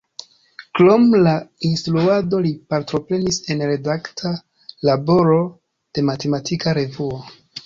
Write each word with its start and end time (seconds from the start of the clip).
Krom 0.77 1.03
la 1.25 1.33
instruado 1.67 2.39
li 2.45 2.53
partoprenis 2.75 3.39
en 3.57 3.61
redakta 3.73 4.33
laboro 4.91 5.37
de 5.99 6.07
matematika 6.11 6.77
revuo. 6.81 7.23